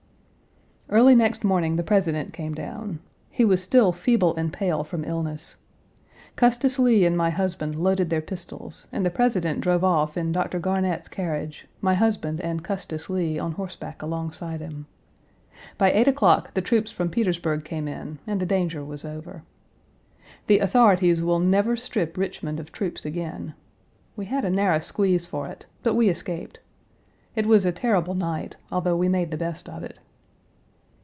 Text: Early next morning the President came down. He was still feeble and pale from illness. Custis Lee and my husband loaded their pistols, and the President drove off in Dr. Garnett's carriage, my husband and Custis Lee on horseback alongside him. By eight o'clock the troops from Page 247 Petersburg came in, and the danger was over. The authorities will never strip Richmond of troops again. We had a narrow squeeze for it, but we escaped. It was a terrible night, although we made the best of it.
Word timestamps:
Early 0.93 1.15
next 1.15 1.45
morning 1.45 1.77
the 1.77 1.83
President 1.83 2.33
came 2.33 2.53
down. 2.53 2.99
He 3.29 3.45
was 3.45 3.63
still 3.63 3.93
feeble 3.93 4.35
and 4.35 4.51
pale 4.51 4.83
from 4.83 5.05
illness. 5.05 5.55
Custis 6.35 6.77
Lee 6.79 7.05
and 7.05 7.15
my 7.17 7.29
husband 7.29 7.75
loaded 7.75 8.09
their 8.09 8.19
pistols, 8.19 8.87
and 8.91 9.05
the 9.05 9.09
President 9.09 9.61
drove 9.61 9.85
off 9.85 10.17
in 10.17 10.33
Dr. 10.33 10.59
Garnett's 10.59 11.07
carriage, 11.07 11.65
my 11.79 11.93
husband 11.93 12.41
and 12.41 12.61
Custis 12.61 13.09
Lee 13.09 13.39
on 13.39 13.53
horseback 13.53 14.01
alongside 14.01 14.59
him. 14.59 14.85
By 15.77 15.93
eight 15.93 16.09
o'clock 16.09 16.53
the 16.55 16.61
troops 16.61 16.91
from 16.91 17.07
Page 17.07 17.39
247 17.39 17.63
Petersburg 17.63 17.63
came 17.65 17.87
in, 17.87 18.19
and 18.27 18.41
the 18.41 18.45
danger 18.45 18.83
was 18.83 19.05
over. 19.05 19.43
The 20.47 20.59
authorities 20.59 21.21
will 21.23 21.39
never 21.39 21.77
strip 21.77 22.17
Richmond 22.17 22.59
of 22.59 22.69
troops 22.69 23.05
again. 23.05 23.53
We 24.17 24.25
had 24.25 24.43
a 24.43 24.49
narrow 24.49 24.79
squeeze 24.81 25.25
for 25.25 25.47
it, 25.47 25.65
but 25.83 25.93
we 25.95 26.09
escaped. 26.09 26.59
It 27.33 27.45
was 27.45 27.63
a 27.65 27.71
terrible 27.71 28.13
night, 28.13 28.57
although 28.69 28.97
we 28.97 29.07
made 29.07 29.31
the 29.31 29.37
best 29.37 29.69
of 29.69 29.85
it. 29.85 29.97